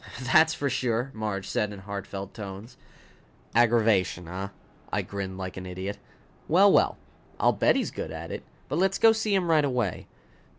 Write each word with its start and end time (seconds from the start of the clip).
"That's 0.33 0.55
for 0.55 0.67
sure!" 0.67 1.11
Marge 1.13 1.47
said 1.47 1.71
in 1.71 1.77
heartfelt 1.81 2.33
tones. 2.33 2.75
"Aggravation, 3.53 4.27
eh?" 4.27 4.47
I 4.91 5.01
grinned 5.03 5.37
like 5.37 5.57
an 5.57 5.67
idiot. 5.67 5.99
"Well, 6.47 6.71
well! 6.71 6.97
I'll 7.39 7.51
bet 7.53 7.75
he's 7.75 7.91
good 7.91 8.09
at 8.09 8.31
it. 8.31 8.43
But 8.67 8.79
let's 8.79 8.97
go 8.97 9.11
see 9.11 9.35
him 9.35 9.47
right 9.47 9.63
away." 9.63 10.07